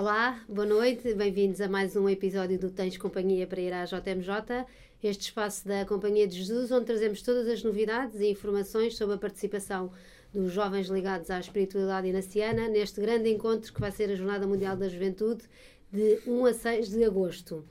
[0.00, 4.64] Olá, boa noite, bem-vindos a mais um episódio do Tens Companhia para ir à JMJ,
[5.02, 9.18] este espaço da Companhia de Jesus, onde trazemos todas as novidades e informações sobre a
[9.18, 9.90] participação
[10.32, 14.76] dos jovens ligados à espiritualidade inaciana neste grande encontro que vai ser a Jornada Mundial
[14.76, 15.42] da Juventude
[15.90, 17.64] de 1 a 6 de agosto.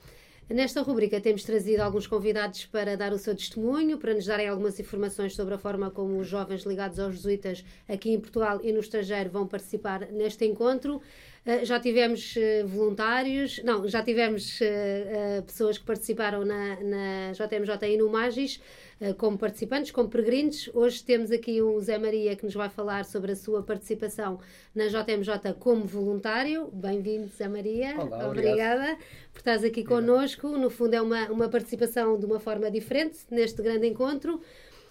[0.50, 4.80] Nesta rubrica temos trazido alguns convidados para dar o seu testemunho, para nos darem algumas
[4.80, 8.80] informações sobre a forma como os jovens ligados aos jesuítas aqui em Portugal e no
[8.80, 11.02] estrangeiro vão participar neste encontro.
[11.44, 17.92] Uh, já tivemos uh, voluntários, não, já tivemos uh, pessoas que participaram na, na JMJ
[17.92, 18.58] e no Magis
[19.16, 20.68] como participantes, como peregrinos.
[20.74, 24.40] Hoje temos aqui o Zé Maria que nos vai falar sobre a sua participação
[24.74, 26.68] na JMJ como voluntário.
[26.72, 27.94] Bem-vindo, Zé Maria.
[27.96, 28.98] Olá, Obrigada obrigado.
[29.32, 30.48] por estás aqui connosco.
[30.48, 34.40] No fundo, é uma, uma participação de uma forma diferente neste grande encontro.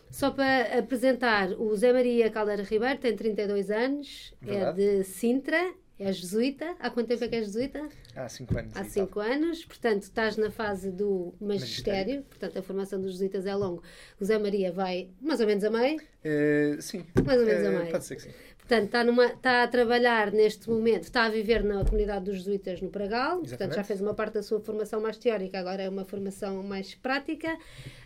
[0.10, 4.82] Só para apresentar, o Zé Maria Caldeira Ribeiro tem 32 anos, Verdade.
[4.82, 6.76] é de Sintra, é jesuíta.
[6.80, 7.88] Há quanto tempo é que és jesuíta?
[8.16, 8.72] Há 5 anos.
[8.76, 9.66] Há 5 anos.
[9.66, 11.48] Portanto, estás na fase do magistério.
[11.48, 12.24] Magistério.
[12.24, 13.82] Portanto, a formação dos jesuítas é longo.
[14.20, 16.00] O Zé Maria vai mais ou menos a meio.
[16.24, 17.04] Eh, sim.
[17.26, 17.92] Mais ou menos a Eh, meio.
[17.92, 18.30] Pode ser que sim.
[18.68, 22.82] Portanto, está, numa, está a trabalhar neste momento, está a viver na comunidade dos jesuítas
[22.82, 23.88] no Pragal, portanto já Exatamente.
[23.88, 27.58] fez uma parte da sua formação mais teórica, agora é uma formação mais prática,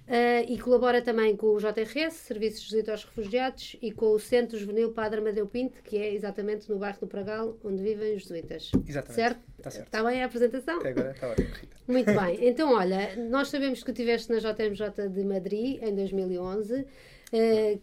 [0.08, 4.56] eh, e colabora também com o JRS, Serviços Jesuítas aos Refugiados, e com o Centro
[4.56, 8.70] Juvenil Padre Amadeu Pinto, que é exatamente no bairro do Pragal, onde vivem os jesuítas.
[8.88, 9.16] Exatamente.
[9.16, 9.42] Certo?
[9.58, 9.88] Está certo.
[9.88, 10.78] Está bem a apresentação?
[10.78, 11.50] Até agora está ótimo.
[11.88, 12.48] Muito bem.
[12.48, 16.86] Então, olha, nós sabemos que tu estiveste na JMJ de Madrid em 2011, eh,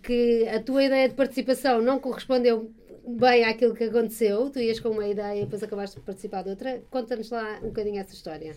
[0.03, 2.71] que a tua ideia de participação não correspondeu
[3.07, 4.51] bem àquilo que aconteceu.
[4.51, 6.83] Tu ias com uma ideia e depois acabaste por participar de outra.
[6.91, 8.55] Conta-nos lá um bocadinho essa história.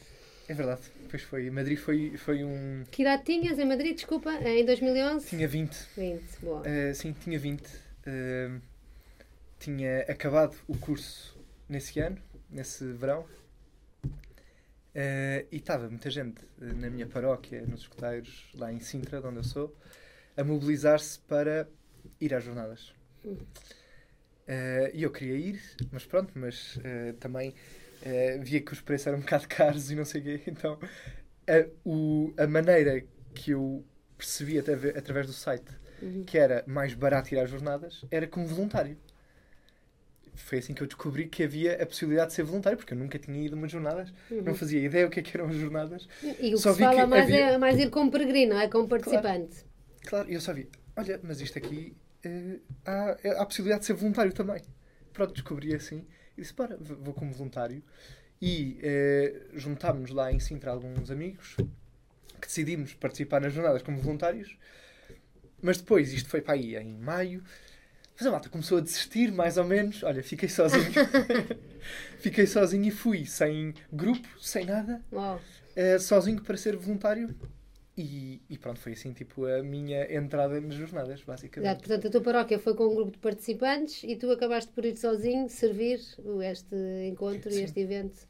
[0.48, 0.82] É verdade.
[1.10, 1.50] Pois foi.
[1.50, 2.84] Madrid foi, foi um.
[2.92, 5.28] Que idade tinhas em Madrid, desculpa, em 2011?
[5.28, 5.78] Tinha 20.
[5.96, 6.64] 20, boa.
[6.66, 7.64] Eh, sim, tinha 20.
[8.06, 8.52] Eh,
[9.60, 12.18] tinha acabado o curso nesse ano,
[12.50, 13.26] nesse verão.
[14.94, 19.28] Eh, e estava muita gente eh, na minha paróquia, nos escuteiros, lá em Sintra, de
[19.28, 19.74] onde eu sou,
[20.38, 21.68] a mobilizar-se para
[22.20, 22.94] ir às jornadas.
[24.48, 25.62] Eh, e eu queria ir,
[25.92, 27.54] mas pronto, mas eh, também
[28.02, 30.42] eh, via que os preços eram um bocado caros e não sei o quê.
[30.48, 30.78] Então,
[31.48, 33.04] a, o- a maneira
[33.34, 33.84] que eu
[34.18, 36.24] percebi atrave- através do site Uhum.
[36.26, 38.98] que era mais barato ir às jornadas era como voluntário.
[40.34, 43.20] Foi assim que eu descobri que havia a possibilidade de ser voluntário, porque eu nunca
[43.20, 46.08] tinha ido a umas jornadas, não fazia ideia o que, é que eram as jornadas.
[46.24, 48.56] E o que Só se vi que fala mais havia- é mais ir como peregrino,
[48.56, 48.68] é?
[48.68, 49.58] Como participante.
[49.58, 49.71] Claro,
[50.28, 53.94] e eu só vi, olha, mas isto aqui eh, há, há a possibilidade de ser
[53.94, 54.62] voluntário também.
[55.14, 56.06] Pronto, descobri assim
[56.38, 57.84] e disse, bora, vou como voluntário.
[58.42, 61.56] E eh, juntámos-nos lá em Sintra alguns amigos
[62.40, 64.58] que decidimos participar nas jornadas como voluntários.
[65.62, 67.44] Mas depois, isto foi para aí em maio,
[68.18, 70.02] mas a malta começou a desistir, mais ou menos.
[70.02, 70.92] Olha, fiquei sozinho.
[72.18, 75.04] fiquei sozinho e fui, sem grupo, sem nada,
[75.76, 77.36] eh, sozinho para ser voluntário.
[78.02, 81.28] E, e pronto, foi assim tipo a minha entrada nas jornadas, exato.
[81.28, 81.78] basicamente.
[81.78, 84.98] Portanto, a tua paróquia foi com um grupo de participantes e tu acabaste por ir
[84.98, 86.00] sozinho servir
[86.50, 86.76] este
[87.08, 87.64] encontro e Sim.
[87.64, 88.28] este evento.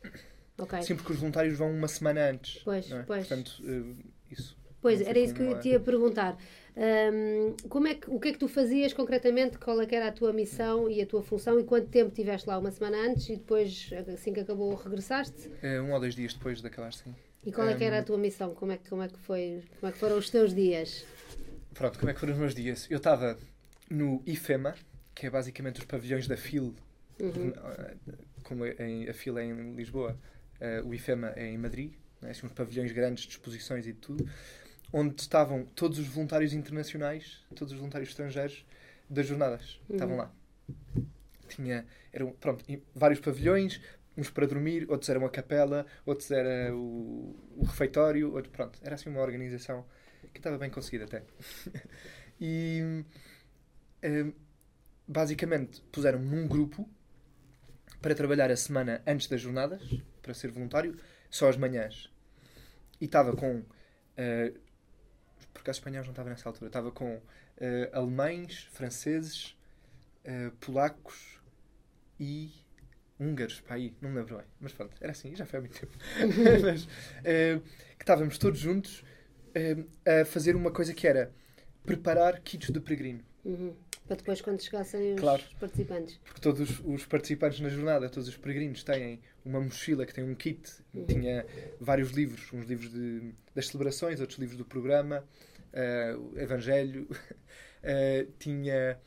[0.58, 0.82] Ok.
[0.82, 2.62] Sim, porque os voluntários vão uma semana antes.
[2.64, 3.04] Pois, é?
[3.04, 3.28] pois.
[3.28, 4.58] Portanto, eh, isso.
[4.82, 6.38] Pois, era isso que eu te ia perguntar.
[6.76, 9.58] Hum, como é que, o que é que tu fazias concretamente?
[9.58, 11.60] Qual é que era a tua missão e a tua função?
[11.60, 12.58] E quanto tempo estiveste lá?
[12.58, 15.50] Uma semana antes e depois, assim que acabou, regressaste?
[15.62, 17.14] eh, um ou dois dias depois de acabar, sim.
[17.46, 18.06] E qual é que era a Hum.
[18.06, 18.54] tua missão?
[18.54, 21.06] Como é que, como é que, foi, como é que foram os teus dias?
[21.74, 22.88] Pronto, como é que foram os meus dias?
[22.90, 23.38] Eu estava
[23.90, 24.76] no IFEMA,
[25.16, 26.76] que é basicamente os pavilhões da FIL,
[27.20, 27.54] Uhum.
[27.56, 27.96] eh,
[28.44, 30.18] como em- a FIL é em Lisboa,
[30.60, 32.32] eh, o IFEMA é em Madrid, né?
[32.44, 34.28] uns pavilhões grandes de exposições e de tudo,
[34.94, 38.66] onde estavam todos os voluntários internacionais, todos os voluntários estrangeiros
[39.10, 39.80] das jornadas.
[39.90, 39.96] Uhum.
[39.96, 40.32] Estavam lá.
[41.50, 42.64] Tinha, eram, pronto,
[42.96, 43.82] vários pavilhões,
[44.22, 48.96] uns para dormir, outros eram a capela, outros era o, o refeitório, outro, pronto, era
[48.96, 49.86] assim uma organização
[50.32, 51.24] que estava bem conseguida até.
[52.40, 53.04] e
[54.02, 54.32] eh,
[55.08, 56.88] basicamente puseram-me num grupo
[58.02, 59.82] para trabalhar a semana antes das jornadas,
[60.22, 60.96] para ser voluntário,
[61.30, 62.10] só às manhãs.
[63.00, 63.64] E estava com.
[64.16, 64.54] eh,
[65.52, 67.20] por acaso espanhóis não estava nessa altura, estava com
[67.58, 69.58] eh, alemães, franceses,
[70.24, 71.42] eh, polacos
[72.20, 72.52] e
[73.22, 74.46] húngaros, para aí, não me lembro bem.
[74.60, 75.94] Mas pronto, era assim, já foi há muito tempo.
[76.64, 76.88] Mas,
[77.24, 77.60] eh,
[77.98, 79.04] que estávamos todos juntos
[79.54, 79.78] eh,
[80.22, 81.32] a fazer uma coisa que era
[81.86, 83.24] preparar kits de peregrino.
[83.46, 83.76] Uhum.
[84.08, 85.44] Para depois, quando chegassem os Claro.
[85.60, 86.18] participantes.
[86.24, 90.36] Porque todos os participantes na jornada, todos os peregrinos, têm uma mochila que tem um
[90.36, 90.70] kit.
[90.94, 91.06] Uhum.
[91.06, 91.46] Tinha
[91.80, 95.24] vários livros, uns livros de, das celebrações, outros livros do programa,
[96.34, 97.08] o Evangelho.
[98.38, 99.00] Tinha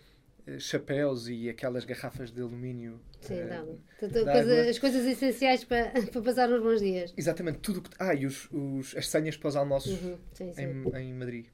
[0.58, 3.00] chapéus e aquelas garrafas de alumínio.
[3.20, 3.79] Sim, eh, água.
[3.99, 7.14] coisa- as coisas essenciais para, para passar uns bons dias.
[7.17, 7.91] Exatamente, tudo que.
[7.99, 10.62] Ah, e os, os- as senhas para os almoços Uhum, sim, sim.
[10.62, 11.46] em, em Madrid.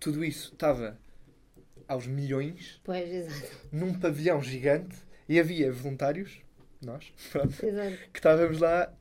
[0.00, 0.98] Tudo isso estava
[1.86, 3.52] aos milhões, Pois, exato.
[3.70, 4.96] num pavilhão gigante,
[5.28, 6.40] e havia voluntários,
[6.84, 7.54] nós, pronto,
[8.12, 8.92] que estávamos lá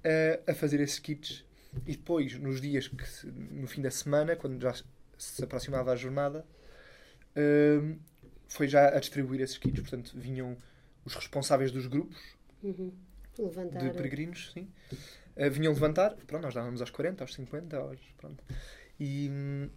[0.48, 1.44] a, a fazer esses kits.
[1.88, 4.74] E depois, nos dias que, no fim da semana, quando já
[5.18, 6.46] se aproximava a jornada,
[7.36, 7.98] hum,
[8.48, 9.80] foi já a distribuir esses kits.
[9.82, 10.58] Portanto, vinham
[11.06, 12.18] os responsáveis dos grupos
[12.64, 12.92] Uhum.
[13.38, 14.68] De peregrinos, sim.
[15.36, 18.42] Uh, vinham levantar, pronto, nós dávamos aos 40, aos 50, aos, pronto.
[18.98, 19.70] E hum,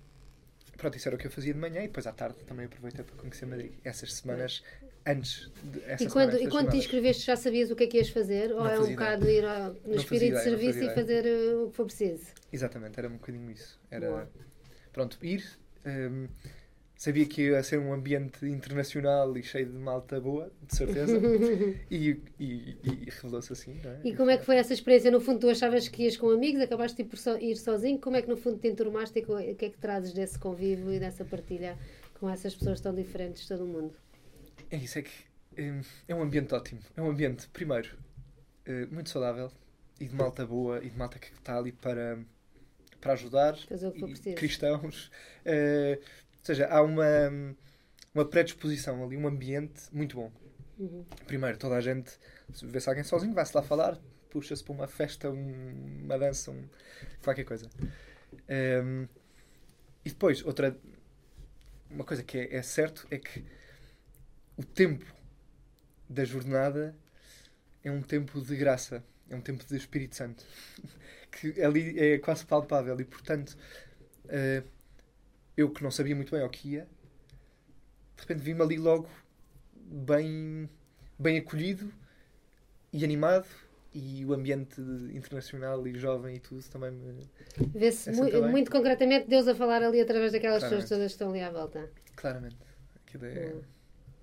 [0.76, 3.04] pronto, isso era o que eu fazia de manhã e depois à tarde também aproveitei
[3.04, 3.72] para conhecer Madrid.
[3.82, 4.62] Essas semanas
[5.04, 7.84] antes de essa E semana quando, antes e quando te inscreveste já sabias o que
[7.84, 8.52] é que ias fazer?
[8.52, 11.24] Ou Não é um bocado ir ao- no fazia espírito de não serviço e fazer
[11.26, 12.26] uh, o que for preciso?
[12.52, 13.80] Exatamente, era um bocadinho isso.
[13.90, 14.30] Era, Boa.
[14.92, 15.44] pronto, ir.
[15.84, 16.28] hum,
[16.98, 21.16] sabia que ia ser um ambiente internacional e cheio de malta boa, de certeza.
[21.90, 24.00] e e, e revelou-se assim, não é?
[24.04, 25.10] E como é que foi essa experiência?
[25.10, 27.98] No fundo, tu achavas que ias com amigos, acabaste por so- ir sozinho.
[28.00, 30.92] Como é que no fundo te enturmaste e o que é que trazes desse convívio
[30.92, 31.78] e dessa partilha
[32.18, 33.94] com essas pessoas tão diferentes de todo o mundo?
[34.70, 35.12] É isso, é que
[35.56, 36.80] hum, é um ambiente ótimo.
[36.96, 37.96] É um ambiente, primeiro,
[38.66, 39.50] eh, muito saudável
[40.00, 42.18] e de malta boa e de malta que está ali para,
[43.00, 43.56] para ajudar.
[44.36, 45.10] Cristãos.
[45.44, 46.00] eh,
[46.40, 47.04] ou seja, há uma,
[48.14, 50.32] uma predisposição ali, um ambiente muito bom.
[50.78, 51.04] Uhum.
[51.26, 52.10] Primeiro, toda a gente,
[52.52, 53.98] se vê-se alguém sozinho, vai-se lá falar,
[54.30, 56.68] puxa-se para uma festa, um- uma dança, um-
[57.22, 57.68] qualquer coisa.
[58.84, 59.06] Hum,
[60.04, 60.76] e depois, outra.
[61.90, 63.44] Uma coisa que é, é certo é que
[64.56, 65.04] o tempo
[66.08, 66.94] da jornada
[67.84, 70.44] é um tempo de graça, é um tempo de Espírito Santo,
[71.32, 73.56] que ali é quase palpável e, portanto,
[74.28, 74.62] eh,
[75.58, 76.86] eu que não sabia muito bem ao que ia,
[78.16, 79.08] de repente vi-me ali logo
[79.74, 80.70] bem,
[81.18, 81.92] bem acolhido
[82.92, 83.46] e animado
[83.92, 84.80] e o ambiente
[85.12, 87.26] internacional e jovem e tudo também me...
[87.74, 88.50] Vê-se Essa mu- também.
[88.50, 90.88] muito concretamente Deus a falar ali através daquelas pessoas Claramente.
[90.88, 91.90] todas que estão ali à volta.
[92.14, 92.56] Claramente.
[93.04, 93.50] Aquilo é...
[93.50, 93.77] Boa.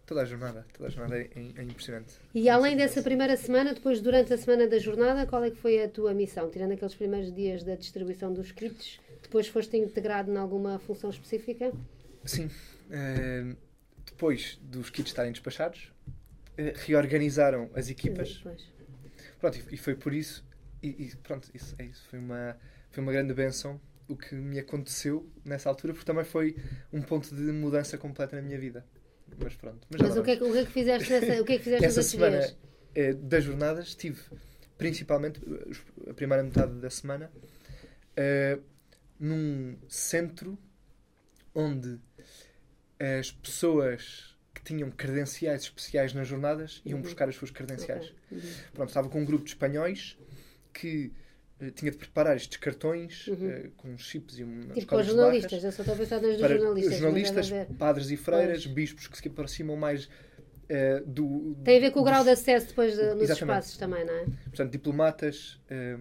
[0.05, 0.65] Toda a jornada.
[0.73, 2.13] Toda a jornada é, é impressionante.
[2.33, 5.83] E além dessa primeira semana, depois durante a semana da jornada, qual é que foi
[5.83, 6.49] a tua missão?
[6.49, 11.71] Tirando aqueles primeiros dias da distribuição dos kits, depois foste integrado em alguma função específica?
[12.23, 12.49] Sim.
[12.91, 13.55] eh,
[14.05, 15.91] depois dos kits estarem despachados,
[16.57, 18.35] eh, reorganizaram as equipas.
[18.35, 18.63] Depois.
[19.39, 20.45] Pronto, e- e foi por isso.
[20.83, 22.07] E, e pronto, isso, é isso.
[22.09, 22.55] Foi uma,
[22.91, 26.55] foi uma grande benção o que me aconteceu nessa altura, porque também foi
[26.93, 28.85] um ponto de mudança completa na minha vida.
[29.37, 29.85] Mas pronto.
[29.89, 31.57] Mas, Mas o que, é, que- o que é que fizeste nessa, o que é
[31.57, 32.57] que fizeste Essa semana dias?
[32.95, 34.19] eh, das jornadas estive
[34.77, 35.39] principalmente
[36.09, 37.31] a primeira metade da semana
[38.15, 38.59] eh,
[39.19, 40.57] num centro
[41.53, 41.99] onde
[42.99, 47.03] as pessoas que tinham credenciais especiais nas jornadas iam Uhum.
[47.03, 48.13] buscar as suas credenciais.
[48.31, 48.41] Uhum.
[48.73, 50.17] Pronto, estava com um grupo de espanhóis
[50.73, 51.11] que
[51.75, 53.49] tinha de preparar estes cartões Uhum.
[53.49, 56.31] eh, com chips e um Tipo para os jornalistas, eu só estou a pensar nas
[56.33, 56.97] dos para jornalistas.
[56.97, 58.75] jornalistas, padres e freiras, Pois.
[58.75, 60.09] bispos que se aproximam mais
[60.67, 61.55] eh, do.
[61.63, 63.41] Tem a ver com o dos- grau de acesso depois de- nos Exatamente.
[63.41, 64.25] espaços também, não é?
[64.45, 65.97] Portanto, diplomatas, eh,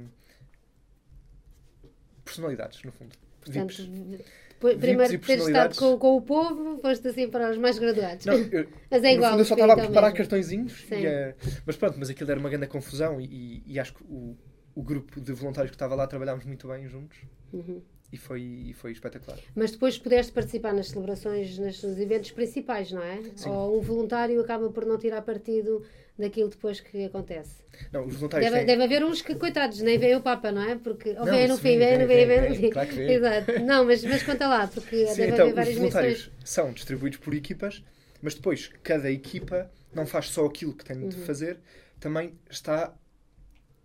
[2.24, 3.14] personalidades, no fundo.
[3.40, 4.20] Portanto, VIPs.
[4.48, 8.24] depois, primeiro de ter estado com, com o povo, foste assim para os mais graduados.
[8.24, 10.16] Não, eu, Mas é no igual, fundo eu só estava a preparar mesmo.
[10.16, 10.86] cartõezinhos.
[10.90, 11.34] E, eh,
[11.66, 14.34] mas pronto, mas aquilo era uma grande confusão e, e- e acho que o,
[14.74, 17.18] o grupo de voluntários que estava lá trabalhámos muito bem juntos
[17.52, 17.80] Uhum.
[18.12, 19.38] e foi, e foi espetacular.
[19.54, 23.20] Mas depois pudeste participar nas celebrações, nos eventos principais, não é?
[23.36, 23.50] Sim.
[23.50, 25.84] Ou um voluntário acaba por não tirar partido
[26.18, 27.62] daquilo depois que acontece.
[27.92, 30.62] Não, os voluntários Deve, têm- deve haver uns que, coitados, nem vem o Papa, não
[30.62, 30.76] é?
[30.76, 32.70] Porque, ou vem no fim, vem, vem, vem, vem, vem, no fim.
[32.70, 33.10] claro que vem.
[33.14, 33.60] Exato.
[33.60, 36.32] Não, mas, mas conta lá, porque Sim, deve então, haver os várias voluntários missões.
[36.44, 37.84] são distribuídos por equipas,
[38.22, 41.08] mas depois cada equipa não faz só aquilo que tem Uhum.
[41.08, 41.58] de fazer,
[41.98, 42.94] também está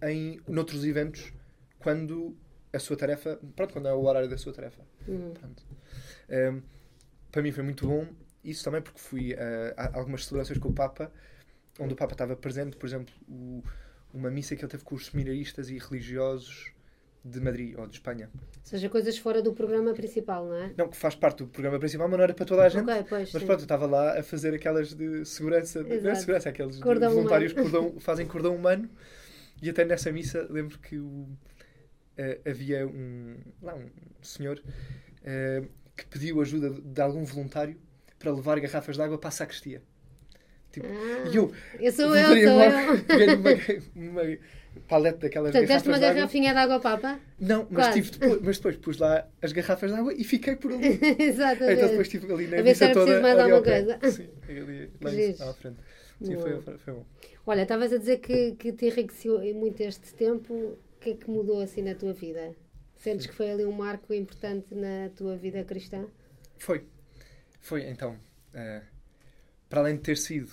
[0.04, 1.32] em noutros eventos
[1.80, 2.36] quando
[2.72, 4.82] a sua tarefa, pronto, quando é o horário da sua tarefa.
[5.08, 5.34] Uhum.
[6.30, 6.62] Um,
[7.32, 8.06] para mim foi muito bom
[8.44, 9.38] isso também porque fui uh,
[9.76, 11.12] a algumas celebrações com o Papa,
[11.80, 13.64] onde o Papa estava presente, por exemplo, o-
[14.14, 16.72] uma missa que ele teve com os seminaristas e religiosos
[17.24, 18.30] de Madrid ou de Espanha.
[18.34, 20.74] Ou seja, coisas fora do programa principal, não é?
[20.78, 22.90] Não, que faz parte do programa principal, mas não era para toda a gente.
[22.90, 23.32] Ok, pois.
[23.34, 23.46] Mas sim.
[23.46, 26.20] pronto, eu estava lá a fazer aquelas de segurança, não é Exato.
[26.22, 28.90] segurança, aqueles Cordão voluntários cordão, fazem cordão humano.
[29.62, 31.28] E até nessa missa lembro que o,
[32.18, 33.90] eh, havia um, lá, um
[34.22, 34.62] senhor
[35.24, 35.64] eh,
[35.96, 37.78] que pediu ajuda de, algum voluntário
[38.18, 39.82] para levar garrafas de água para a sacristia.
[40.72, 43.04] Tipo, Ah, e eu, eu sou eu, sou eu.
[43.08, 43.50] peguei numa,
[43.96, 44.38] uma
[44.88, 47.20] palete daquelas Portanto, garrafas uma garrafinha de água papa?
[47.40, 48.02] Não, mas, Quase.
[48.02, 51.00] tive depois, mas depois pus lá as garrafas de água e fiquei por ali.
[51.20, 51.74] Exatamente.
[51.74, 53.06] Então depois estive ali na A ver se missa era toda.
[53.06, 54.00] preciso mais alguma coisa.
[54.12, 54.92] Sim, ali,
[55.40, 55.78] lá à frente.
[56.22, 57.06] Sim, foi, foi bom.
[57.46, 60.54] Olha, estavas a dizer que, que te enriqueceu muito este tempo.
[60.54, 62.56] O que é que mudou assim na tua vida?
[62.98, 66.06] Sentes que foi ali um marco importante na tua vida cristã?
[66.58, 66.86] Foi.
[67.60, 68.20] Foi, então.
[68.54, 68.84] eh,
[69.70, 70.52] para além de ter sido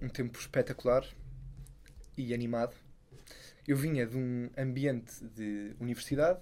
[0.00, 1.04] um tempo espetacular
[2.16, 2.74] e animado,
[3.66, 6.40] eu vinha de um ambiente de universidade,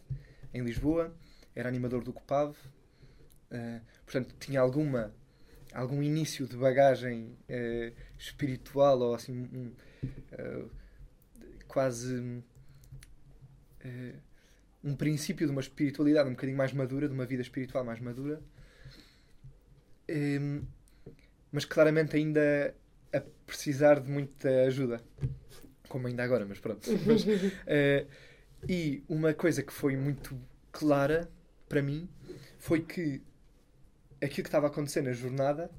[0.52, 1.14] em Lisboa,
[1.54, 2.56] era animador do Copav,
[3.50, 5.14] eh, portanto tinha alguma
[5.76, 9.72] algum início de bagagem eh, espiritual ou assim um,
[10.32, 10.64] eh,
[11.68, 12.42] quase
[13.80, 14.14] eh,
[14.82, 18.40] um princípio de uma espiritualidade um bocadinho mais madura, de uma vida espiritual mais madura,
[20.08, 20.66] Em,
[21.52, 22.74] mas claramente ainda
[23.12, 25.02] a precisar de muita ajuda,
[25.90, 26.88] como ainda agora, mas pronto.
[27.04, 27.26] Mas,
[28.68, 30.40] e uma coisa que foi muito
[30.72, 31.30] clara
[31.68, 32.08] para mim
[32.58, 33.20] foi que
[34.26, 35.70] aquilo que estava a acontecer na jornada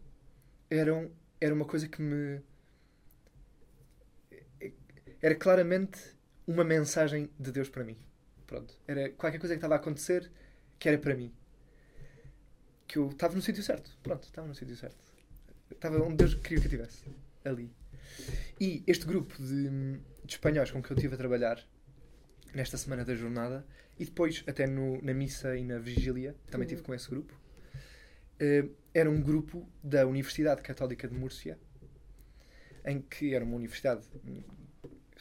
[0.70, 2.42] era, um- era uma coisa que me.
[5.22, 6.00] Era claramente
[6.46, 7.98] uma mensagem de Deus para mim.
[8.46, 8.74] Pronto.
[8.88, 10.32] Era qualquer coisa que estava a acontecer
[10.80, 11.34] que era para mim.
[12.88, 13.92] Que eu estava no sítio certo.
[14.04, 14.98] Pronto, estava no sítio certo.
[15.72, 17.04] Estava onde Deus queria que eu estivesse.
[17.44, 17.72] Ali.
[18.60, 21.62] E este grupo de, de espanhóis com que eu estive a trabalhar
[22.54, 23.66] nesta semana da jornada
[24.00, 27.34] e depois até no- na missa e na vigília, também estive com esse grupo,
[28.94, 31.58] era um grupo da Universidade Católica de Múrcia,
[32.86, 34.08] em que era uma universidade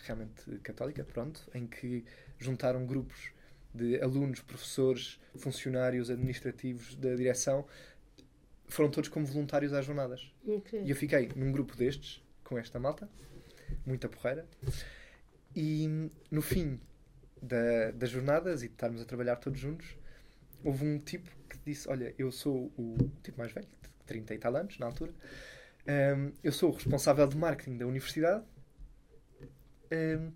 [0.05, 2.05] realmente católica, pronto, em que
[2.39, 3.33] juntaram grupos
[3.75, 7.67] de alunos, professores, funcionários administrativos da direção,
[8.69, 10.33] foram todos como voluntários às jornadas.
[10.85, 13.09] E eu fiquei num grupo destes, com esta malta,
[13.85, 14.47] muita porreira,
[15.55, 16.81] e no fim
[17.41, 19.97] da, das jornadas e de estarmos a trabalhar todos juntos,
[20.67, 24.39] houve um tipo que disse: Olha, eu sou o tipo mais velho, de 30 e
[24.39, 25.13] tal anos, na altura,
[25.87, 28.45] Ahm, eu sou o responsável de marketing da universidade.
[29.91, 30.33] Ahm,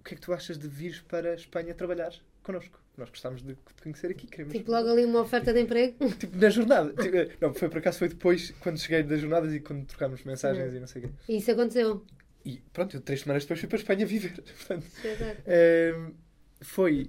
[0.00, 2.80] o que é que tu achas de vires para a Espanha trabalhar connosco?
[2.96, 4.52] Nós gostávamos de te conhecer aqui, queremos.
[4.52, 5.96] Tipo, logo ali uma oferta de emprego.
[6.14, 6.92] Tipo, na jornada.
[7.02, 10.24] Tipo, eh, não, foi por acaso foi depois, quando cheguei das jornadas e quando trocámos
[10.24, 11.14] mensagens e não sei o quê.
[11.28, 12.04] E isso aconteceu.
[12.44, 14.32] E pronto, eu três semanas depois fui para a Espanha viver.
[14.42, 15.42] Portanto, Exato.
[15.46, 16.14] Ehm,
[16.60, 17.08] foi,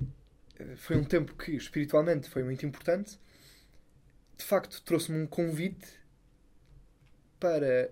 [0.77, 3.19] foi um tempo que espiritualmente foi muito importante.
[4.37, 5.87] De facto, trouxe-me um convite
[7.39, 7.91] para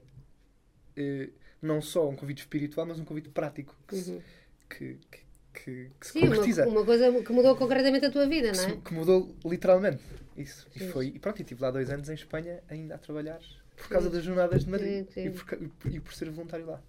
[0.95, 1.29] eh,
[1.61, 4.21] não só um convite espiritual, mas um convite prático que, se, Uhum.
[4.69, 5.19] que, que,
[5.53, 6.63] que- que se Sim, concretiza.
[6.67, 8.77] uma, uma coisa que mudou concretamente a tua vida, não se- é?
[8.77, 10.01] que mudou literalmente.
[10.37, 10.67] Isso.
[10.75, 13.39] E, foi, e pronto, e estive lá dois anos em Espanha ainda a trabalhar
[13.75, 16.81] por causa das jornadas de Madrid e por- e por ser voluntário lá.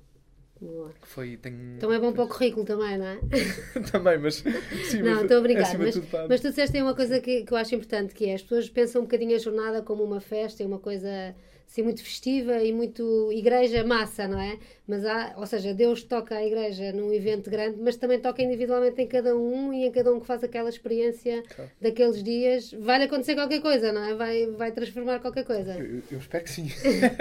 [0.63, 0.93] Boa.
[1.03, 1.75] Foi, tenho...
[1.77, 3.19] Então é bom para o currículo também, não é?
[3.91, 4.37] também, mas
[4.85, 5.73] sim, Não, estou a brincar.
[5.73, 5.97] de Mas,
[6.29, 8.69] mas tu disseste aí uma coisa que, que eu acho importante, que é as pessoas
[8.71, 11.35] pensam um bocadinho a jornada como uma festa e uma coisa
[11.67, 14.59] assim muito festiva e muito igreja massa, não é?
[14.87, 19.01] Mas há, ou seja, Deus toca a igreja num evento grande, mas também toca individualmente
[19.01, 21.71] em cada um e em cada um que faz aquela experiência Claro.
[21.81, 22.73] daqueles dias.
[22.73, 24.15] Vai acontecer qualquer coisa, não é?
[24.15, 25.77] Vai, vai transformar qualquer coisa.
[25.79, 26.69] Eu, eu- eu espero que sim.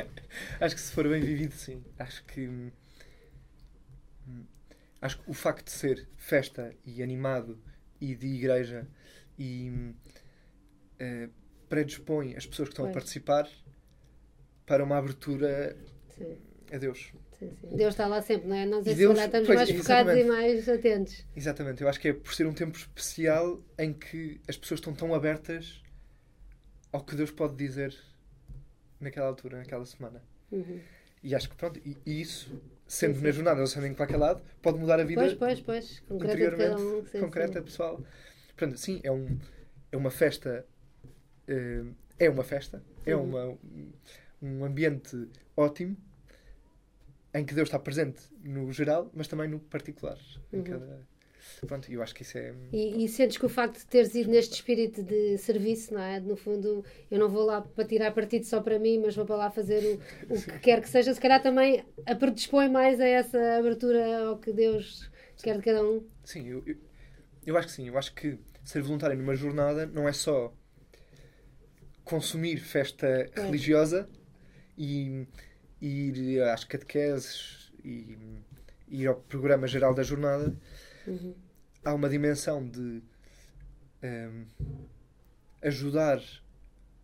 [0.59, 1.81] acho que se for bem vivido, sim.
[1.97, 2.49] Acho que.
[5.01, 7.59] Acho que o facto de ser festa e animado
[7.99, 8.87] e de igreja
[9.37, 9.93] e
[10.99, 11.29] eh,
[11.67, 12.93] predispõe as pessoas que estão a Pois.
[13.03, 13.49] participar
[14.65, 15.75] para uma abertura
[16.15, 16.37] Sim,
[16.71, 17.11] a Deus.
[17.39, 17.75] sim, sim.
[17.75, 18.65] Deus está lá sempre, não é?
[18.65, 21.25] Nós E é Deus- estamos pois, mais focados e mais atentos.
[21.35, 24.93] Exatamente, eu acho que é por ser um tempo especial em que as pessoas estão
[24.93, 25.81] tão abertas
[26.91, 27.97] ao que Deus pode dizer
[28.99, 30.21] naquela altura, naquela semana.
[30.51, 30.79] Uhum.
[31.23, 34.17] E acho que pronto, e, e isso, sendo Sim, na jornada ou sendo em qualquer
[34.17, 35.99] lado, pode mudar a vida Pois, pois, pois.
[36.01, 37.05] Concreta de cada interiormente, um.
[37.05, 37.65] Sim, concreta, sim.
[37.65, 38.03] pessoal.
[38.47, 39.37] Portanto, sim, é, um,
[39.91, 40.65] é uma festa,
[41.47, 41.83] eh,
[42.19, 43.23] é uma festa, é Uhum.
[43.23, 43.57] uma,
[44.41, 45.95] um ambiente ótimo
[47.33, 50.17] em que Deus está presente no geral, mas também no particular.
[50.51, 50.63] Em Uhum.
[50.63, 51.07] cada...
[51.65, 52.53] Pronto, eu acho que isso é.
[52.71, 56.19] E, e sentes que o facto de teres ido neste espírito de serviço, não é?
[56.19, 59.35] No fundo, eu não vou lá para tirar partido só para mim, mas vou para
[59.35, 59.83] lá fazer
[60.29, 64.27] o, o que quer que seja, se calhar também a predispõe mais a essa abertura
[64.27, 65.09] ao que Deus
[65.41, 66.05] quer de cada um.
[66.23, 66.75] Sim, eu, eu,
[67.45, 67.87] eu acho que sim.
[67.87, 70.53] Eu acho que ser voluntário numa jornada não é só
[72.03, 73.47] consumir festa Pois.
[73.47, 74.09] religiosa
[74.77, 75.27] e
[75.81, 78.17] ir às catequeses e
[78.87, 80.55] ir ao programa geral da jornada.
[81.07, 81.35] Uhum.
[81.83, 83.01] Há uma dimensão de
[84.01, 84.45] ehm,
[85.61, 86.21] ajudar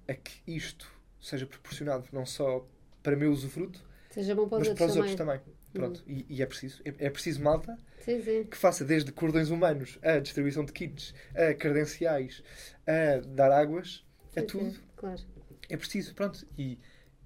[0.08, 0.89] a que isto
[1.20, 2.66] seja proporcionado não só
[3.04, 4.98] para meu usufruto, Seja bom para os mas para os também.
[4.98, 5.42] outros também.
[5.74, 8.44] Pronto, e, e é preciso, é, é preciso malta Sim, sim.
[8.46, 12.42] que faça desde cordões humanos, a distribuição de kits, a credenciais,
[12.88, 14.04] a dar águas,
[14.36, 14.72] a Sim, tudo.
[14.72, 15.22] sim, Claro.
[15.70, 16.48] É preciso, pronto.
[16.58, 16.80] E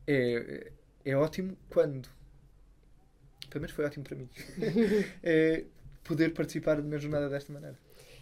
[0.07, 0.71] é,
[1.05, 2.09] é ótimo quando.
[3.49, 4.29] Pelo menos foi ótimo para mim.
[5.23, 5.65] é
[6.03, 7.77] poder participar na jornada desta maneira.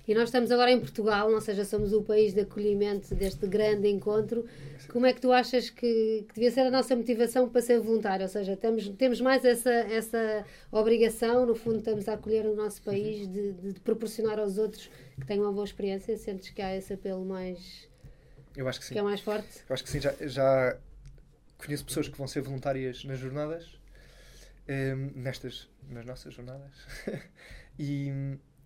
[0.08, 3.88] E nós estamos agora em Portugal, ou seja, somos o país de acolhimento deste grande
[3.88, 4.44] encontro.
[4.92, 8.24] Como é que tu achas que, que devia ser a nossa motivação para ser voluntário?
[8.24, 12.82] Ou seja, temos, temos mais essa, essa obrigação, no fundo, estamos a acolher o nosso
[12.82, 16.18] país, de, de- de proporcionar aos outros que tenham uma boa experiência.
[16.18, 17.88] Sentes que há esse apelo mais,
[18.56, 18.94] Eu acho que sim.
[18.94, 19.48] que é mais forte?
[19.70, 20.00] Eu acho que sim.
[20.02, 20.78] Já, já
[21.64, 23.78] conheço pessoas que vão ser voluntárias nas jornadas,
[24.68, 26.72] hum, nestas, nas nossas jornadas.
[27.80, 28.12] e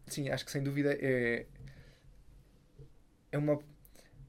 [0.08, 1.46] sim, acho que sem dúvida é.
[3.32, 3.60] É uma.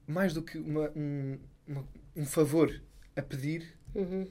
[0.06, 2.82] Mais do que uma, um, uma- um favor
[3.16, 4.28] a pedir Uhum.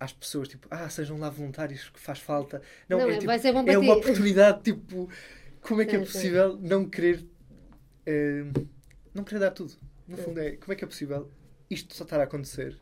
[0.00, 2.62] às pessoas, tipo, ah, sejam lá voluntários que faz falta.
[2.88, 5.10] Não, Não, é, é- tipo, vai ser bom para é uma oportunidade, tipo,
[5.60, 6.12] como é que é Sim, sim.
[6.12, 7.26] possível não querer
[8.06, 8.44] eh,
[9.12, 9.74] não querer dar tudo?
[10.06, 10.22] No Sim.
[10.22, 11.30] fundo é, como é que é possível
[11.68, 12.78] isto só estar a acontecer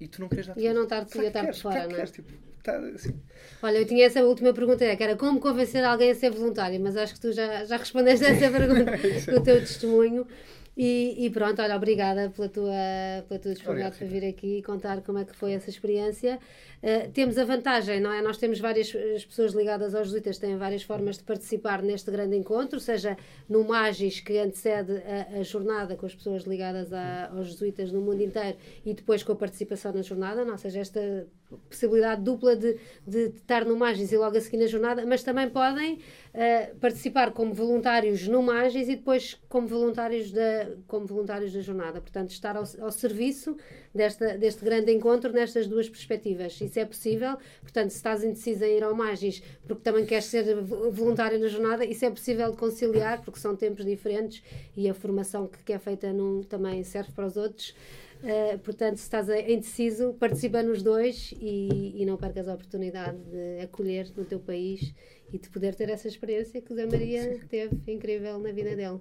[0.00, 0.66] e tu não queres dar E tudo?
[0.66, 1.96] eu não estar, que estar por fora, não é?
[1.96, 3.14] queres, tipo, tá, assim,
[3.62, 6.96] Olha, eu tinha essa última pergunta, que era como convencer alguém a ser voluntário, mas
[6.96, 8.92] acho que tu já, já respondeste a essa pergunta
[9.26, 10.26] com o teu testemunho.
[10.74, 12.72] E, e pronto, olha, obrigada pela tua,
[13.28, 16.38] pela tua disponibilidade para vir aqui e contar como é que foi essa experiência.
[16.82, 18.22] Uh, temos a vantagem, não é?
[18.22, 22.36] Nós temos várias as pessoas ligadas aos jesuítas, têm várias formas de participar neste grande
[22.36, 23.18] encontro, seja
[23.50, 28.00] no Magis, que antecede a, a jornada com as pessoas ligadas a- aos jesuítas no
[28.00, 30.52] mundo inteiro, e depois com a participação na jornada, não?
[30.52, 31.26] ou seja, esta
[31.68, 35.48] possibilidade dupla de, de estar no Magis e logo a seguir na jornada, mas também
[35.48, 41.60] podem uh, participar como voluntários no Magis e depois como voluntários da, como voluntários da
[41.60, 42.00] jornada.
[42.00, 43.56] Portanto, estar ao, ao serviço
[43.94, 46.60] desta, deste grande encontro nestas duas perspectivas.
[46.60, 47.36] Isso é possível.
[47.60, 51.48] Portanto, se estás indecisa em ir ao Magis porque também queres ser vo- voluntário na
[51.48, 54.42] jornada, isso é possível de conciliar porque são tempos diferentes
[54.76, 57.74] e a formação que, que é feita num também serve para os outros.
[58.22, 63.60] Uh, portanto, se estás indeciso, participa nos dois e, e não percas a oportunidade de
[63.60, 64.94] acolher no teu país
[65.32, 69.00] e de poder ter essa experiência que o Zé Maria teve incrível na vida dele.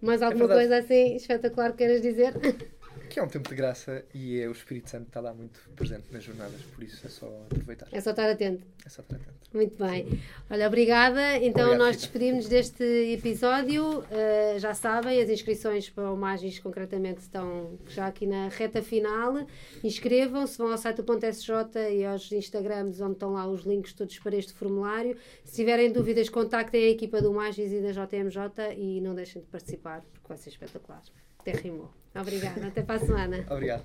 [0.00, 0.68] Mais alguma verdade.
[0.68, 2.34] coisa assim espetacular que queiras dizer?
[3.12, 6.04] que é um tempo de graça e é, o Espírito Santo está lá muito presente
[6.10, 7.86] nas jornadas, por isso é só aproveitar.
[7.92, 8.64] É só estar atento.
[8.86, 9.34] É só estar atento.
[9.52, 10.18] Muito bem.
[10.50, 11.36] Olha, obrigada.
[11.36, 13.98] Então Obrigado, nós despedimos deste episódio.
[14.00, 19.46] Uh, já sabem, as inscrições para o Magis concretamente estão já aqui na reta final.
[19.84, 21.52] Inscrevam-se, vão ao site do Ponto SJ
[21.90, 25.18] e aos Instagrams onde estão lá os links todos para este formulário.
[25.44, 29.48] Se tiverem dúvidas, contactem a equipa do Magis e da JMJ e não deixem de
[29.48, 31.02] participar, porque vai ser espetacular.
[31.42, 31.90] Até rimou.
[32.14, 32.68] Obrigada.
[32.68, 33.44] Até para a semana.
[33.50, 33.82] Obrigado.